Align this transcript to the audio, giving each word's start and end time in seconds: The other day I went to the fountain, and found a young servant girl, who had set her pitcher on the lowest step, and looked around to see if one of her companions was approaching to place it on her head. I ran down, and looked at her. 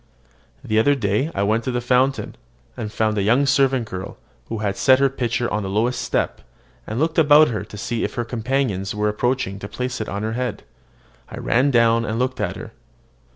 The 0.63 0.79
other 0.79 0.95
day 0.95 1.29
I 1.35 1.43
went 1.43 1.63
to 1.65 1.69
the 1.71 1.79
fountain, 1.79 2.35
and 2.75 2.91
found 2.91 3.19
a 3.19 3.21
young 3.21 3.45
servant 3.45 3.87
girl, 3.87 4.17
who 4.47 4.57
had 4.57 4.75
set 4.75 4.97
her 4.97 5.09
pitcher 5.09 5.47
on 5.53 5.61
the 5.61 5.69
lowest 5.69 6.01
step, 6.01 6.41
and 6.87 6.99
looked 6.99 7.19
around 7.19 7.69
to 7.69 7.77
see 7.77 8.03
if 8.03 8.13
one 8.17 8.23
of 8.23 8.25
her 8.25 8.35
companions 8.35 8.95
was 8.95 9.07
approaching 9.11 9.59
to 9.59 9.67
place 9.67 10.01
it 10.01 10.09
on 10.09 10.23
her 10.23 10.33
head. 10.33 10.63
I 11.29 11.37
ran 11.37 11.69
down, 11.69 12.03
and 12.03 12.17
looked 12.17 12.41
at 12.41 12.55
her. 12.55 12.71